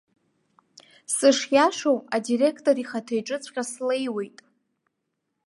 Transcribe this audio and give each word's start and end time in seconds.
Сышиашоу 1.15 1.97
адиректор 2.15 2.77
ихаҭа 2.83 3.13
иҿыҵәҟьа 3.19 3.63
слеиуеит. 3.71 4.37